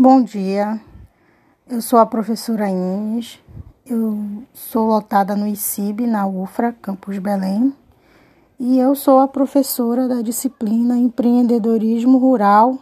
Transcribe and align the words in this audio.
Bom 0.00 0.22
dia, 0.22 0.80
eu 1.68 1.82
sou 1.82 1.98
a 1.98 2.06
professora 2.06 2.70
Inês, 2.70 3.40
eu 3.84 4.44
sou 4.54 4.86
lotada 4.86 5.34
no 5.34 5.44
ICIB, 5.44 6.06
na 6.06 6.24
UFRA, 6.24 6.72
Campus 6.72 7.18
Belém, 7.18 7.74
e 8.60 8.78
eu 8.78 8.94
sou 8.94 9.18
a 9.18 9.26
professora 9.26 10.06
da 10.06 10.22
disciplina 10.22 10.96
Empreendedorismo 10.96 12.16
Rural, 12.16 12.78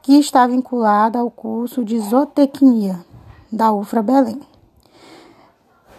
que 0.00 0.14
está 0.18 0.46
vinculada 0.46 1.18
ao 1.18 1.30
curso 1.30 1.84
de 1.84 1.98
Zootecnia 1.98 3.04
da 3.52 3.70
UFRA 3.70 4.02
Belém. 4.02 4.40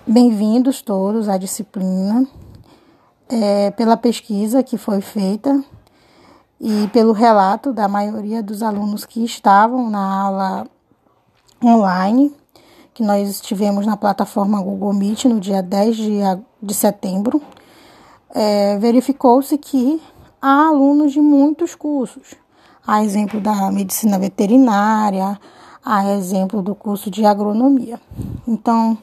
Bem-vindos 0.07 0.81
todos 0.81 1.29
à 1.29 1.37
disciplina, 1.37 2.27
é, 3.29 3.69
pela 3.69 3.95
pesquisa 3.95 4.63
que 4.63 4.79
foi 4.79 4.99
feita 4.99 5.63
e 6.59 6.87
pelo 6.89 7.13
relato 7.13 7.71
da 7.71 7.87
maioria 7.87 8.41
dos 8.41 8.63
alunos 8.63 9.05
que 9.05 9.23
estavam 9.23 9.89
na 9.89 10.21
aula 10.21 10.67
online, 11.63 12.33
que 12.93 13.03
nós 13.03 13.39
tivemos 13.39 13.85
na 13.85 13.95
plataforma 13.95 14.61
Google 14.61 14.93
Meet 14.93 15.25
no 15.25 15.39
dia 15.39 15.61
10 15.61 15.95
de, 15.95 16.19
de 16.61 16.73
setembro, 16.73 17.41
é, 18.33 18.77
verificou-se 18.79 19.55
que 19.57 20.01
há 20.41 20.67
alunos 20.67 21.13
de 21.13 21.21
muitos 21.21 21.75
cursos, 21.75 22.35
a 22.85 23.03
exemplo 23.03 23.39
da 23.39 23.71
medicina 23.71 24.17
veterinária, 24.17 25.39
a 25.85 26.11
exemplo 26.13 26.61
do 26.61 26.73
curso 26.73 27.09
de 27.11 27.25
agronomia. 27.25 27.99
Então, 28.47 28.97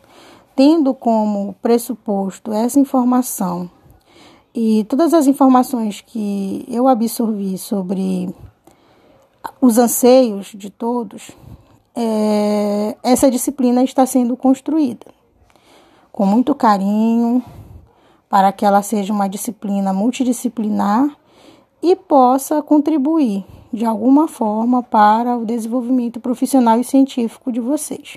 tendo 0.57 0.93
como 0.93 1.55
pressuposto 1.63 2.53
essa 2.53 2.79
informação 2.79 3.71
e 4.55 4.85
todas 4.85 5.13
as 5.13 5.27
informações 5.27 6.01
que 6.01 6.65
eu 6.69 6.87
absorvi 6.87 7.59
sobre 7.59 8.33
os 9.61 9.79
anseios 9.79 10.53
de 10.55 10.71
todos, 10.71 11.33
é, 11.95 12.97
essa 13.03 13.31
disciplina 13.31 13.83
está 13.83 14.07
sendo 14.07 14.37
construída 14.37 15.07
com 16.13 16.25
muito 16.25 16.55
carinho 16.55 17.43
para 18.29 18.53
que 18.53 18.65
ela 18.65 18.83
seja 18.83 19.13
uma 19.13 19.29
disciplina 19.29 19.93
multidisciplinar 19.93 21.09
e 21.83 21.97
possa 21.97 22.63
contribuir 22.63 23.45
de 23.73 23.85
alguma 23.85 24.29
forma 24.29 24.85
para 24.85 25.37
o 25.37 25.45
desenvolvimento 25.45 26.21
profissional 26.21 26.79
e 26.79 26.85
científico 26.85 27.51
de 27.51 27.59
vocês. 27.59 28.17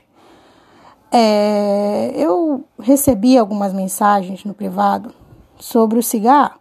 É, 1.11 2.14
eu 2.16 2.64
recebi 2.80 3.38
algumas 3.38 3.73
mensagens 3.73 4.45
no 4.45 4.54
privado 4.54 5.11
sobre 5.59 6.00
o 6.00 6.03
cigarro, 6.03 6.59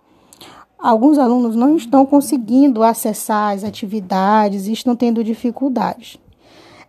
alguns 0.79 1.19
alunos 1.19 1.57
não 1.57 1.77
estão 1.77 2.05
conseguindo 2.07 2.83
acessar 2.83 3.55
as 3.55 3.65
atividades 3.65 4.67
e 4.67 4.73
estão 4.73 4.95
tendo 4.95 5.25
dificuldades. 5.25 6.19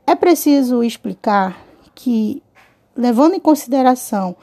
É 0.06 0.16
preciso 0.16 0.84
explicar 0.84 1.62
que, 1.94 2.42
levando 2.96 3.34
em 3.34 3.40
consideração 3.40 4.36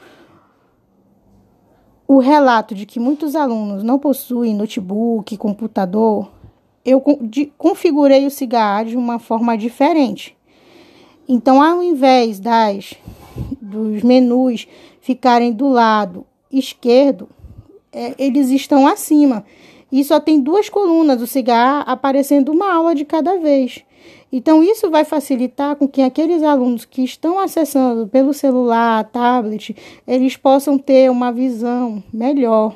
o 2.07 2.19
relato 2.19 2.75
de 2.75 2.85
que 2.85 2.99
muitos 2.99 3.35
alunos 3.35 3.83
não 3.83 3.97
possuem 3.97 4.53
notebook, 4.53 5.35
computador, 5.37 6.31
eu 6.85 7.01
configurei 7.57 8.27
o 8.27 8.31
cigarro 8.31 8.89
de 8.89 8.95
uma 8.95 9.17
forma 9.17 9.57
diferente. 9.57 10.37
Então, 11.27 11.61
ao 11.61 11.81
invés 11.81 12.39
das 12.39 12.93
dos 13.59 14.03
menus 14.03 14.67
ficarem 15.01 15.51
do 15.51 15.67
lado 15.67 16.25
esquerdo, 16.51 17.27
é, 17.95 18.13
eles 18.19 18.49
estão 18.49 18.85
acima. 18.85 19.45
E 19.89 20.03
só 20.03 20.19
tem 20.19 20.41
duas 20.41 20.67
colunas 20.67 21.17
do 21.17 21.25
cigarro 21.25 21.85
aparecendo 21.87 22.51
uma 22.51 22.73
aula 22.73 22.93
de 22.93 23.05
cada 23.05 23.37
vez. 23.39 23.83
Então, 24.31 24.61
isso 24.61 24.91
vai 24.91 25.05
facilitar 25.05 25.77
com 25.77 25.87
que 25.87 26.01
aqueles 26.01 26.43
alunos 26.43 26.83
que 26.83 27.01
estão 27.01 27.39
acessando 27.39 28.05
pelo 28.05 28.33
celular, 28.33 29.05
tablet, 29.05 29.73
eles 30.05 30.35
possam 30.35 30.77
ter 30.77 31.09
uma 31.09 31.31
visão 31.31 32.03
melhor. 32.11 32.75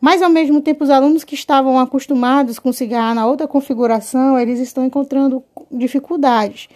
Mas, 0.00 0.22
ao 0.22 0.30
mesmo 0.30 0.62
tempo, 0.62 0.82
os 0.82 0.88
alunos 0.88 1.22
que 1.22 1.34
estavam 1.34 1.78
acostumados 1.78 2.58
com 2.58 2.72
cigarro 2.72 3.14
na 3.14 3.26
outra 3.26 3.46
configuração, 3.46 4.38
eles 4.38 4.58
estão 4.58 4.86
encontrando 4.86 5.44
dificuldades. 5.70 6.68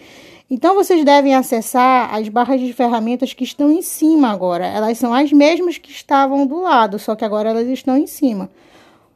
Então, 0.49 0.75
vocês 0.75 1.03
devem 1.03 1.33
acessar 1.33 2.13
as 2.13 2.29
barras 2.29 2.59
de 2.59 2.71
ferramentas 2.71 3.33
que 3.33 3.43
estão 3.43 3.71
em 3.71 3.81
cima 3.81 4.29
agora. 4.29 4.65
Elas 4.65 4.97
são 4.97 5.13
as 5.13 5.31
mesmas 5.31 5.77
que 5.77 5.89
estavam 5.89 6.45
do 6.45 6.61
lado, 6.61 6.99
só 6.99 7.15
que 7.15 7.25
agora 7.25 7.49
elas 7.49 7.67
estão 7.67 7.97
em 7.97 8.05
cima. 8.05 8.49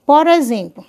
Por 0.06 0.26
exemplo, 0.26 0.84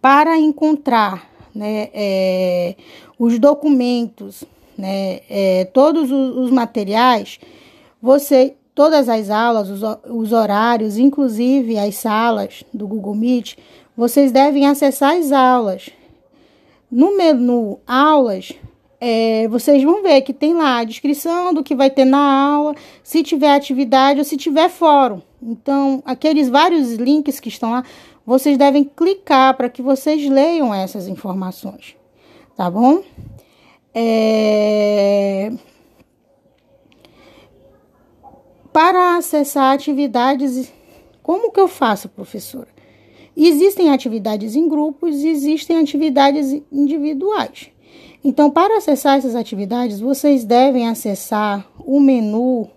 para 0.00 0.36
encontrar 0.36 1.30
né, 1.54 1.88
é, 1.94 2.74
os 3.18 3.38
documentos, 3.38 4.44
né, 4.76 5.20
é, 5.28 5.64
todos 5.72 6.10
os, 6.10 6.36
os, 6.36 6.50
materiais, 6.50 7.40
você, 8.00 8.54
todas 8.74 9.08
as 9.08 9.30
aulas, 9.30 9.70
os, 9.70 9.80
os 10.06 10.32
horários, 10.32 10.98
inclusive 10.98 11.78
as 11.78 11.94
salas 11.96 12.62
do 12.74 12.86
Google 12.86 13.14
Meet, 13.14 13.56
vocês 13.96 14.32
devem 14.32 14.66
acessar 14.66 15.16
as 15.16 15.32
aulas. 15.32 15.90
No 16.90 17.16
menu 17.16 17.78
Aulas, 17.86 18.52
é, 19.00 19.48
vocês 19.48 19.82
vão 19.82 20.02
ver 20.02 20.20
que 20.20 20.34
tem 20.34 20.52
lá 20.52 20.78
a 20.78 20.84
descrição 20.84 21.54
do 21.54 21.64
que 21.64 21.74
vai 21.74 21.88
ter 21.88 22.04
na 22.04 22.52
aula, 22.52 22.74
se 23.02 23.22
tiver 23.22 23.54
atividade 23.54 24.18
ou 24.18 24.24
se 24.24 24.36
tiver 24.36 24.68
fórum. 24.68 25.22
Então, 25.42 26.02
aqueles 26.04 26.50
vários 26.50 26.96
links 26.96 27.40
que 27.40 27.48
estão 27.48 27.70
lá, 27.70 27.84
vocês 28.26 28.58
devem 28.58 28.84
clicar 28.84 29.56
para 29.56 29.70
que 29.70 29.80
vocês 29.80 30.28
leiam 30.28 30.74
essas 30.74 31.08
informações, 31.08 31.96
tá 32.54 32.70
bom? 32.70 33.02
É... 33.94 35.50
Para 38.70 39.16
acessar 39.16 39.74
atividades, 39.74 40.70
como 41.22 41.50
que 41.50 41.58
eu 41.58 41.66
faço, 41.66 42.08
professora? 42.08 42.68
Existem 43.36 43.90
atividades 43.90 44.54
em 44.54 44.68
grupos 44.68 45.24
existem 45.24 45.78
atividades 45.78 46.62
individuais. 46.70 47.70
Então, 48.22 48.50
para 48.50 48.76
acessar 48.76 49.16
essas 49.16 49.34
atividades, 49.34 50.00
vocês 50.00 50.44
devem 50.44 50.86
acessar 50.88 51.66
o 51.78 51.98
menu 51.98 52.68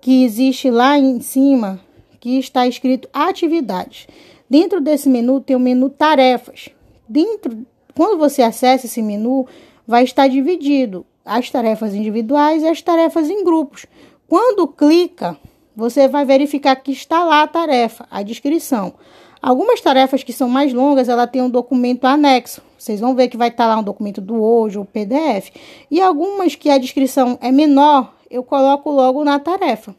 que 0.00 0.24
existe 0.24 0.70
lá 0.70 0.96
em 0.96 1.20
cima, 1.20 1.80
que 2.20 2.38
está 2.38 2.66
escrito 2.66 3.08
atividades. 3.12 4.06
Dentro 4.48 4.80
desse 4.80 5.08
menu 5.08 5.40
tem 5.40 5.56
o 5.56 5.60
menu 5.60 5.90
tarefas. 5.90 6.68
Dentro, 7.08 7.66
quando 7.94 8.18
você 8.18 8.42
acessa 8.42 8.86
esse 8.86 9.02
menu, 9.02 9.46
vai 9.86 10.04
estar 10.04 10.28
dividido 10.28 11.04
as 11.24 11.50
tarefas 11.50 11.92
individuais 11.92 12.62
e 12.62 12.68
as 12.68 12.80
tarefas 12.80 13.28
em 13.28 13.42
grupos. 13.42 13.86
Quando 14.28 14.68
clica, 14.68 15.36
você 15.76 16.08
vai 16.08 16.24
verificar 16.24 16.74
que 16.76 16.90
está 16.90 17.22
lá 17.22 17.42
a 17.42 17.46
tarefa, 17.46 18.06
a 18.10 18.22
descrição. 18.22 18.94
Algumas 19.42 19.80
tarefas 19.80 20.24
que 20.24 20.32
são 20.32 20.48
mais 20.48 20.72
longas, 20.72 21.08
ela 21.08 21.26
tem 21.26 21.42
um 21.42 21.50
documento 21.50 22.06
anexo. 22.06 22.62
Vocês 22.78 22.98
vão 22.98 23.14
ver 23.14 23.28
que 23.28 23.36
vai 23.36 23.48
estar 23.48 23.66
lá 23.66 23.76
um 23.76 23.82
documento 23.82 24.20
do 24.20 24.42
hoje 24.42 24.78
ou 24.78 24.84
PDF. 24.86 25.50
E 25.90 26.00
algumas 26.00 26.54
que 26.54 26.70
a 26.70 26.78
descrição 26.78 27.38
é 27.42 27.52
menor, 27.52 28.14
eu 28.30 28.42
coloco 28.42 28.90
logo 28.90 29.22
na 29.22 29.38
tarefa. 29.38 29.94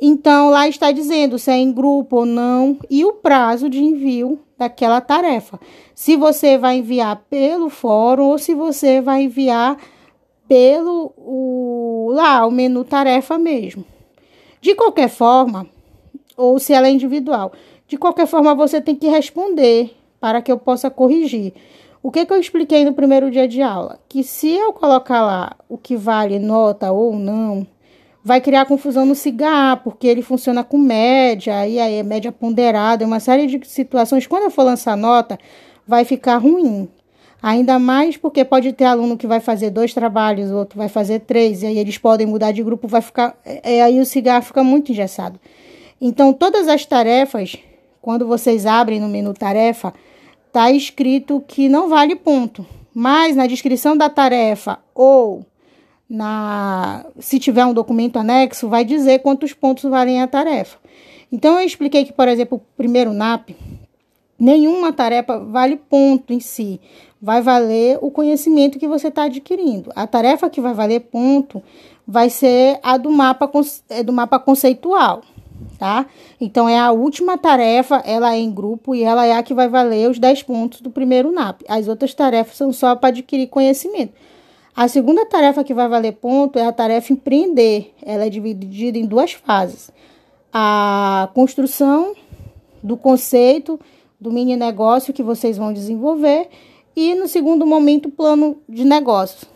Então, 0.00 0.50
lá 0.50 0.68
está 0.68 0.92
dizendo 0.92 1.38
se 1.38 1.50
é 1.50 1.56
em 1.56 1.72
grupo 1.72 2.18
ou 2.18 2.26
não 2.26 2.78
e 2.88 3.04
o 3.04 3.14
prazo 3.14 3.68
de 3.68 3.82
envio 3.82 4.38
daquela 4.56 5.00
tarefa. 5.00 5.58
Se 5.94 6.16
você 6.16 6.56
vai 6.56 6.78
enviar 6.78 7.24
pelo 7.28 7.68
fórum 7.68 8.24
ou 8.24 8.38
se 8.38 8.54
você 8.54 9.00
vai 9.00 9.24
enviar 9.24 9.76
pelo 10.46 11.12
o, 11.16 12.10
lá 12.12 12.46
o 12.46 12.50
menu 12.50 12.84
tarefa 12.84 13.38
mesmo. 13.38 13.84
De 14.64 14.74
qualquer 14.74 15.10
forma, 15.10 15.66
ou 16.38 16.58
se 16.58 16.72
ela 16.72 16.88
é 16.88 16.90
individual. 16.90 17.52
De 17.86 17.98
qualquer 17.98 18.26
forma, 18.26 18.54
você 18.54 18.80
tem 18.80 18.96
que 18.96 19.06
responder 19.06 19.94
para 20.18 20.40
que 20.40 20.50
eu 20.50 20.56
possa 20.56 20.88
corrigir. 20.88 21.52
O 22.02 22.10
que, 22.10 22.24
que 22.24 22.32
eu 22.32 22.40
expliquei 22.40 22.82
no 22.82 22.94
primeiro 22.94 23.30
dia 23.30 23.46
de 23.46 23.60
aula? 23.60 24.00
Que 24.08 24.24
se 24.24 24.48
eu 24.48 24.72
colocar 24.72 25.22
lá 25.22 25.54
o 25.68 25.76
que 25.76 25.94
vale 25.94 26.38
nota 26.38 26.90
ou 26.92 27.14
não, 27.14 27.66
vai 28.24 28.40
criar 28.40 28.64
confusão 28.64 29.04
no 29.04 29.14
cigarro, 29.14 29.82
porque 29.84 30.06
ele 30.06 30.22
funciona 30.22 30.64
com 30.64 30.78
média, 30.78 31.68
e 31.68 31.78
aí 31.78 31.96
é 31.96 32.02
média 32.02 32.32
ponderada, 32.32 33.04
uma 33.04 33.20
série 33.20 33.46
de 33.46 33.68
situações. 33.68 34.26
Quando 34.26 34.44
eu 34.44 34.50
for 34.50 34.62
lançar 34.62 34.96
nota, 34.96 35.38
vai 35.86 36.06
ficar 36.06 36.38
ruim. 36.38 36.88
Ainda 37.46 37.78
mais 37.78 38.16
porque 38.16 38.44
pode 38.44 38.72
ter 38.72 38.84
aluno 38.84 39.18
que 39.18 39.26
vai 39.26 39.38
fazer 39.38 39.68
dois 39.68 39.92
trabalhos, 39.92 40.50
o 40.50 40.56
outro 40.56 40.78
vai 40.78 40.88
fazer 40.88 41.20
três, 41.20 41.62
e 41.62 41.66
aí 41.66 41.78
eles 41.78 41.98
podem 41.98 42.26
mudar 42.26 42.52
de 42.52 42.62
grupo, 42.62 42.88
vai 42.88 43.02
ficar. 43.02 43.36
É, 43.44 43.82
aí 43.82 44.00
o 44.00 44.06
cigarro 44.06 44.42
fica 44.42 44.64
muito 44.64 44.92
engessado. 44.92 45.38
Então, 46.00 46.32
todas 46.32 46.68
as 46.68 46.86
tarefas 46.86 47.58
quando 48.04 48.26
vocês 48.26 48.66
abrem 48.66 49.00
no 49.00 49.08
menu 49.08 49.32
tarefa, 49.32 49.94
está 50.46 50.70
escrito 50.70 51.42
que 51.48 51.70
não 51.70 51.88
vale 51.88 52.14
ponto. 52.14 52.64
Mas 52.94 53.34
na 53.34 53.46
descrição 53.46 53.96
da 53.96 54.10
tarefa 54.10 54.78
ou 54.94 55.42
na 56.06 57.06
se 57.18 57.38
tiver 57.38 57.64
um 57.64 57.72
documento 57.72 58.18
anexo, 58.18 58.68
vai 58.68 58.84
dizer 58.84 59.20
quantos 59.20 59.54
pontos 59.54 59.84
valem 59.84 60.20
a 60.20 60.26
tarefa. 60.26 60.76
Então 61.32 61.58
eu 61.58 61.66
expliquei 61.66 62.04
que, 62.04 62.12
por 62.12 62.28
exemplo, 62.28 62.58
o 62.58 62.76
primeiro 62.76 63.14
NAP, 63.14 63.56
nenhuma 64.38 64.92
tarefa 64.92 65.38
vale 65.38 65.76
ponto 65.76 66.32
em 66.32 66.40
si. 66.40 66.80
Vai 67.20 67.40
valer 67.40 67.98
o 68.02 68.10
conhecimento 68.10 68.78
que 68.78 68.88
você 68.88 69.08
está 69.08 69.24
adquirindo. 69.24 69.90
A 69.96 70.06
tarefa 70.06 70.50
que 70.50 70.60
vai 70.60 70.74
valer 70.74 71.00
ponto 71.00 71.62
vai 72.06 72.28
ser 72.28 72.78
a 72.82 72.96
do 72.96 73.10
mapa, 73.10 73.50
é 73.88 74.02
do 74.02 74.12
mapa 74.12 74.38
conceitual, 74.38 75.22
tá? 75.78 76.06
Então, 76.38 76.68
é 76.68 76.78
a 76.78 76.92
última 76.92 77.38
tarefa, 77.38 78.02
ela 78.04 78.34
é 78.34 78.38
em 78.38 78.52
grupo 78.52 78.94
e 78.94 79.02
ela 79.02 79.24
é 79.24 79.32
a 79.32 79.42
que 79.42 79.54
vai 79.54 79.68
valer 79.68 80.10
os 80.10 80.18
10 80.18 80.42
pontos 80.42 80.80
do 80.82 80.90
primeiro 80.90 81.32
NAP. 81.32 81.62
As 81.66 81.88
outras 81.88 82.12
tarefas 82.12 82.56
são 82.56 82.72
só 82.72 82.94
para 82.94 83.08
adquirir 83.08 83.46
conhecimento. 83.46 84.12
A 84.76 84.88
segunda 84.88 85.24
tarefa 85.24 85.62
que 85.62 85.72
vai 85.72 85.88
valer 85.88 86.12
ponto 86.12 86.58
é 86.58 86.66
a 86.66 86.72
tarefa 86.72 87.12
empreender. 87.12 87.94
Ela 88.04 88.26
é 88.26 88.30
dividida 88.30 88.98
em 88.98 89.06
duas 89.06 89.32
fases. 89.32 89.90
A 90.52 91.30
construção 91.32 92.12
do 92.82 92.96
conceito 92.96 93.78
do 94.20 94.30
mini 94.30 94.56
negócio 94.56 95.12
que 95.12 95.22
vocês 95.22 95.56
vão 95.56 95.72
desenvolver 95.72 96.48
e 96.96 97.14
no 97.14 97.26
segundo 97.26 97.66
momento 97.66 98.06
o 98.06 98.12
plano 98.12 98.56
de 98.68 98.84
negócio. 98.84 99.46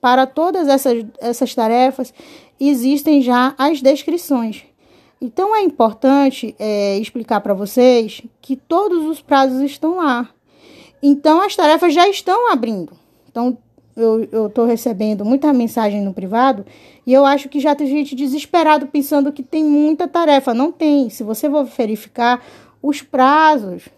Para 0.00 0.26
todas 0.26 0.68
essas, 0.68 1.04
essas 1.20 1.54
tarefas 1.54 2.12
existem 2.60 3.22
já 3.22 3.54
as 3.56 3.80
descrições. 3.80 4.64
Então 5.20 5.54
é 5.54 5.62
importante 5.62 6.54
é, 6.58 6.96
explicar 6.98 7.40
para 7.40 7.54
vocês 7.54 8.22
que 8.40 8.56
todos 8.56 9.04
os 9.06 9.20
prazos 9.20 9.60
estão 9.62 9.96
lá. 9.96 10.28
Então 11.02 11.40
as 11.40 11.56
tarefas 11.56 11.92
já 11.92 12.08
estão 12.08 12.52
abrindo. 12.52 12.92
Então 13.28 13.58
eu 13.96 14.46
estou 14.46 14.64
recebendo 14.64 15.24
muita 15.24 15.52
mensagem 15.52 16.02
no 16.02 16.14
privado 16.14 16.64
e 17.04 17.12
eu 17.12 17.24
acho 17.24 17.48
que 17.48 17.58
já 17.58 17.74
tem 17.74 17.88
gente 17.88 18.14
desesperado 18.14 18.86
pensando 18.86 19.32
que 19.32 19.42
tem 19.42 19.64
muita 19.64 20.06
tarefa. 20.06 20.54
Não 20.54 20.70
tem. 20.70 21.10
Se 21.10 21.24
você 21.24 21.50
for 21.50 21.64
verificar, 21.64 22.40
os 22.80 23.02
prazos 23.02 23.88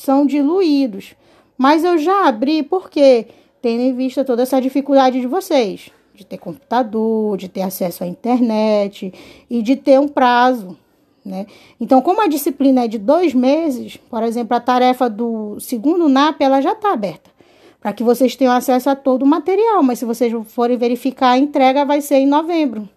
são 0.00 0.24
diluídos. 0.24 1.14
Mas 1.58 1.84
eu 1.84 1.98
já 1.98 2.26
abri 2.26 2.62
porque, 2.62 3.26
tendo 3.60 3.82
em 3.82 3.94
vista 3.94 4.24
toda 4.24 4.42
essa 4.42 4.60
dificuldade 4.60 5.20
de 5.20 5.26
vocês, 5.26 5.90
de 6.14 6.24
ter 6.24 6.38
computador, 6.38 7.36
de 7.36 7.48
ter 7.48 7.60
acesso 7.60 8.02
à 8.02 8.06
internet 8.06 9.12
e 9.48 9.62
de 9.62 9.76
ter 9.76 10.00
um 10.00 10.08
prazo. 10.08 10.76
Né? 11.22 11.46
Então, 11.78 12.00
como 12.00 12.22
a 12.22 12.28
disciplina 12.28 12.84
é 12.84 12.88
de 12.88 12.98
dois 12.98 13.34
meses, 13.34 13.98
por 14.08 14.22
exemplo, 14.22 14.56
a 14.56 14.60
tarefa 14.60 15.08
do 15.08 15.60
segundo 15.60 16.08
NAP 16.08 16.40
ela 16.40 16.62
já 16.62 16.72
está 16.72 16.92
aberta 16.92 17.30
para 17.78 17.92
que 17.92 18.02
vocês 18.02 18.36
tenham 18.36 18.52
acesso 18.52 18.88
a 18.90 18.96
todo 18.96 19.22
o 19.22 19.26
material. 19.26 19.82
Mas 19.82 19.98
se 19.98 20.06
vocês 20.06 20.32
forem 20.46 20.78
verificar, 20.78 21.32
a 21.32 21.38
entrega 21.38 21.84
vai 21.84 22.00
ser 22.00 22.16
em 22.16 22.26
novembro. 22.26 22.88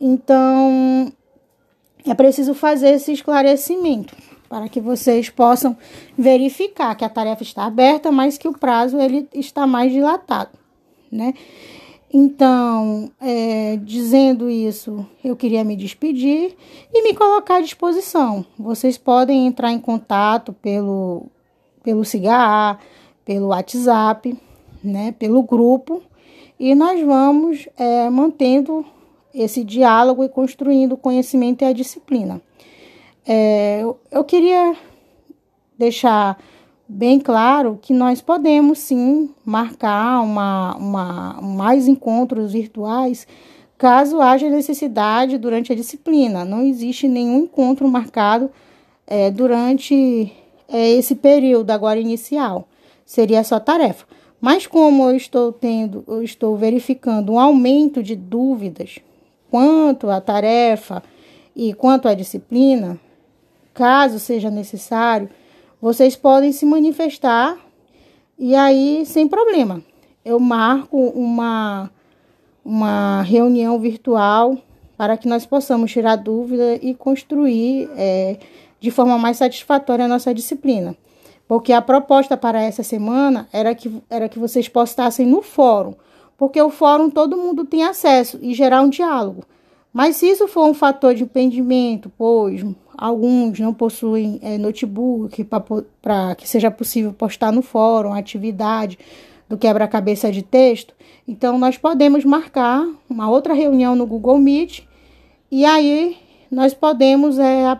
Então, 0.00 1.12
é 2.06 2.14
preciso 2.14 2.54
fazer 2.54 2.90
esse 2.90 3.12
esclarecimento 3.12 4.14
para 4.48 4.68
que 4.68 4.80
vocês 4.80 5.28
possam 5.28 5.76
verificar 6.16 6.94
que 6.94 7.04
a 7.04 7.08
tarefa 7.08 7.42
está 7.42 7.64
aberta, 7.64 8.10
mas 8.10 8.38
que 8.38 8.48
o 8.48 8.58
prazo 8.58 8.98
ele 8.98 9.28
está 9.34 9.66
mais 9.66 9.92
dilatado, 9.92 10.50
né? 11.10 11.34
Então, 12.12 13.10
é, 13.20 13.76
dizendo 13.76 14.48
isso, 14.48 15.06
eu 15.22 15.36
queria 15.36 15.62
me 15.62 15.76
despedir 15.76 16.56
e 16.92 17.02
me 17.02 17.14
colocar 17.14 17.56
à 17.56 17.60
disposição. 17.60 18.46
Vocês 18.58 18.96
podem 18.96 19.46
entrar 19.46 19.72
em 19.72 19.78
contato 19.78 20.54
pelo, 20.54 21.26
pelo 21.82 22.06
CIGA, 22.06 22.78
pelo 23.26 23.48
WhatsApp, 23.48 24.34
né, 24.82 25.12
pelo 25.18 25.42
grupo, 25.42 26.02
e 26.58 26.74
nós 26.74 26.98
vamos 27.04 27.68
é, 27.76 28.08
mantendo 28.08 28.86
esse 29.34 29.62
diálogo 29.62 30.24
e 30.24 30.30
construindo 30.30 30.92
o 30.92 30.96
conhecimento 30.96 31.62
e 31.62 31.66
a 31.66 31.74
disciplina. 31.74 32.40
É, 33.26 33.82
eu 34.10 34.24
queria 34.24 34.74
deixar 35.76 36.38
bem 36.88 37.20
claro 37.20 37.78
que 37.80 37.92
nós 37.92 38.22
podemos 38.22 38.78
sim 38.78 39.30
marcar 39.44 40.22
uma, 40.22 40.76
uma, 40.76 41.40
mais 41.42 41.86
encontros 41.86 42.52
virtuais 42.52 43.26
caso 43.76 44.20
haja 44.20 44.48
necessidade 44.48 45.38
durante 45.38 45.72
a 45.72 45.76
disciplina. 45.76 46.44
Não 46.44 46.62
existe 46.62 47.06
nenhum 47.06 47.44
encontro 47.44 47.86
marcado 47.86 48.50
é, 49.06 49.30
durante 49.30 50.32
é, 50.68 50.90
esse 50.90 51.14
período 51.14 51.70
agora 51.70 52.00
inicial. 52.00 52.66
Seria 53.04 53.44
só 53.44 53.60
tarefa. 53.60 54.06
Mas 54.40 54.66
como 54.66 55.08
eu 55.08 55.16
estou 55.16 55.52
tendo, 55.52 56.04
eu 56.06 56.22
estou 56.22 56.56
verificando 56.56 57.32
um 57.32 57.38
aumento 57.38 58.02
de 58.02 58.14
dúvidas 58.14 58.98
quanto 59.50 60.10
à 60.10 60.20
tarefa 60.20 61.02
e 61.56 61.74
quanto 61.74 62.06
à 62.06 62.14
disciplina, 62.14 63.00
Caso 63.78 64.18
seja 64.18 64.50
necessário, 64.50 65.30
vocês 65.80 66.16
podem 66.16 66.50
se 66.50 66.66
manifestar 66.66 67.56
e 68.36 68.52
aí 68.52 69.06
sem 69.06 69.28
problema. 69.28 69.80
Eu 70.24 70.40
marco 70.40 70.96
uma, 70.96 71.88
uma 72.64 73.22
reunião 73.22 73.78
virtual 73.78 74.58
para 74.96 75.16
que 75.16 75.28
nós 75.28 75.46
possamos 75.46 75.92
tirar 75.92 76.16
dúvida 76.16 76.74
e 76.82 76.92
construir 76.92 77.88
é, 77.96 78.38
de 78.80 78.90
forma 78.90 79.16
mais 79.16 79.36
satisfatória 79.36 80.06
a 80.06 80.08
nossa 80.08 80.34
disciplina. 80.34 80.96
Porque 81.46 81.72
a 81.72 81.80
proposta 81.80 82.36
para 82.36 82.60
essa 82.60 82.82
semana 82.82 83.48
era 83.52 83.76
que, 83.76 84.02
era 84.10 84.28
que 84.28 84.40
vocês 84.40 84.68
postassem 84.68 85.24
no 85.24 85.40
fórum, 85.40 85.94
porque 86.36 86.60
o 86.60 86.68
fórum 86.68 87.08
todo 87.08 87.36
mundo 87.36 87.64
tem 87.64 87.84
acesso 87.84 88.40
e 88.42 88.54
gerar 88.54 88.82
um 88.82 88.88
diálogo. 88.88 89.44
Mas 89.98 90.14
se 90.14 90.30
isso 90.30 90.46
for 90.46 90.64
um 90.64 90.74
fator 90.74 91.12
de 91.12 91.24
impedimento, 91.24 92.08
pois 92.16 92.64
alguns 92.96 93.58
não 93.58 93.74
possuem 93.74 94.38
é, 94.44 94.56
notebook 94.56 95.44
para 96.00 96.36
que 96.36 96.48
seja 96.48 96.70
possível 96.70 97.12
postar 97.12 97.50
no 97.50 97.62
fórum 97.62 98.12
a 98.12 98.18
atividade 98.18 98.96
do 99.48 99.58
quebra-cabeça 99.58 100.30
de 100.30 100.40
texto, 100.40 100.94
então 101.26 101.58
nós 101.58 101.76
podemos 101.76 102.24
marcar 102.24 102.86
uma 103.10 103.28
outra 103.28 103.52
reunião 103.52 103.96
no 103.96 104.06
Google 104.06 104.38
Meet 104.38 104.84
e 105.50 105.64
aí 105.64 106.16
nós 106.48 106.72
podemos 106.72 107.36
é, 107.36 107.76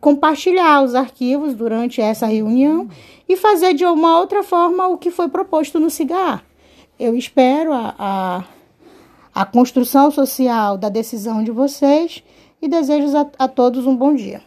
compartilhar 0.00 0.84
os 0.84 0.94
arquivos 0.94 1.52
durante 1.52 2.00
essa 2.00 2.26
reunião 2.26 2.88
e 3.28 3.36
fazer 3.36 3.74
de 3.74 3.84
uma 3.84 4.20
outra 4.20 4.44
forma 4.44 4.86
o 4.86 4.96
que 4.96 5.10
foi 5.10 5.28
proposto 5.28 5.80
no 5.80 5.90
CIGAR. 5.90 6.44
Eu 6.96 7.16
espero 7.16 7.72
a, 7.72 7.92
a 7.98 8.44
a 9.40 9.46
construção 9.46 10.10
social 10.10 10.76
da 10.76 10.90
decisão 10.90 11.42
de 11.42 11.50
vocês 11.50 12.22
e 12.60 12.68
desejo 12.68 13.16
a, 13.16 13.26
a 13.38 13.48
todos 13.48 13.86
um 13.86 13.96
bom 13.96 14.14
dia. 14.14 14.42